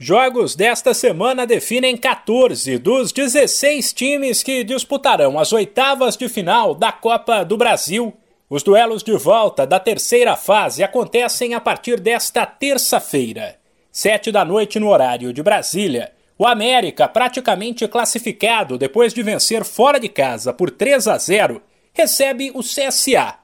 [0.00, 6.92] Jogos desta semana definem 14 dos 16 times que disputarão as oitavas de final da
[6.92, 8.16] Copa do Brasil.
[8.48, 13.58] Os duelos de volta da terceira fase acontecem a partir desta terça-feira,
[13.90, 16.12] sete da noite no horário de Brasília.
[16.38, 21.60] O América, praticamente classificado depois de vencer fora de casa por 3 a 0,
[21.92, 23.34] recebe o CSA.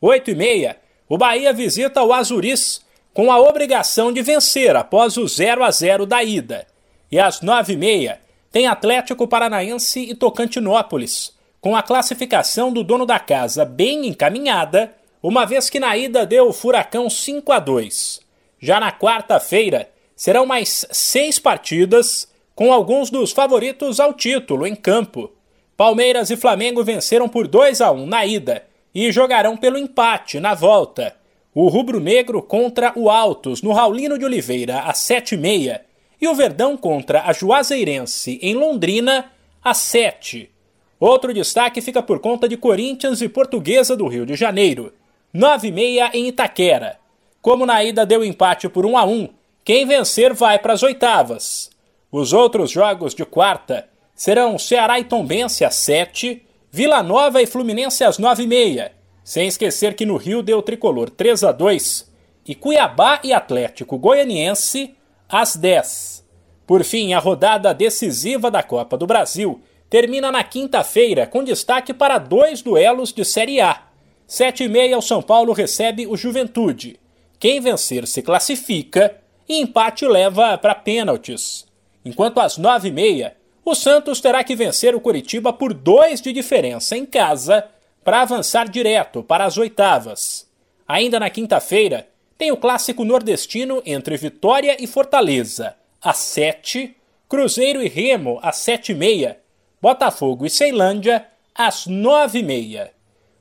[0.00, 0.76] Oito e meia,
[1.08, 2.83] o Bahia visita o Azuris
[3.14, 6.66] com a obrigação de vencer após o 0 a 0 da ida.
[7.10, 13.06] E às nove e meia tem Atlético Paranaense e Tocantinópolis, com a classificação do dono
[13.06, 18.20] da casa bem encaminhada, uma vez que na ida deu o Furacão 5 a 2.
[18.58, 25.32] Já na quarta-feira serão mais seis partidas, com alguns dos favoritos ao título em campo.
[25.76, 30.54] Palmeiras e Flamengo venceram por 2 a 1 na ida e jogarão pelo empate na
[30.54, 31.14] volta
[31.54, 35.80] o Rubro Negro contra o Altos, no Raulino de Oliveira, às 7h30,
[36.20, 39.30] e o Verdão contra a Juazeirense, em Londrina,
[39.62, 40.50] às 7
[40.98, 44.92] Outro destaque fica por conta de Corinthians e Portuguesa do Rio de Janeiro,
[45.34, 46.98] 9h30 em Itaquera.
[47.42, 49.28] Como na ida deu empate por 1 a 1
[49.62, 51.70] quem vencer vai para as oitavas.
[52.10, 58.02] Os outros jogos de quarta serão Ceará e Tombense às 7 Vila Nova e Fluminense
[58.02, 62.12] às 9h30 sem esquecer que no Rio deu tricolor 3 a 2
[62.46, 64.94] e Cuiabá e Atlético Goianiense
[65.26, 66.22] às 10.
[66.66, 72.18] Por fim, a rodada decisiva da Copa do Brasil termina na quinta-feira com destaque para
[72.18, 73.82] dois duelos de Série A.
[74.26, 77.00] 7 e meia o São Paulo recebe o Juventude.
[77.38, 79.16] Quem vencer se classifica
[79.48, 81.66] e empate leva para pênaltis.
[82.04, 86.32] Enquanto às 9 e meia, o Santos terá que vencer o Curitiba por dois de
[86.32, 87.64] diferença em casa
[88.04, 90.46] para avançar direto para as oitavas.
[90.86, 96.94] Ainda na quinta-feira, tem o clássico nordestino entre Vitória e Fortaleza, às 7,
[97.28, 99.40] Cruzeiro e Remo, às 7 e meia,
[99.80, 102.92] Botafogo e Ceilândia, às 9 e meia.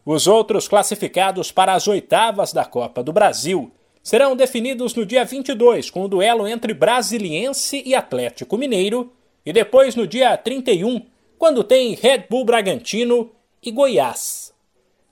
[0.05, 5.89] Os outros classificados para as oitavas da Copa do Brasil serão definidos no dia 22,
[5.89, 9.13] com o duelo entre Brasiliense e Atlético Mineiro,
[9.45, 11.05] e depois no dia 31,
[11.37, 13.31] quando tem Red Bull Bragantino
[13.61, 14.52] e Goiás.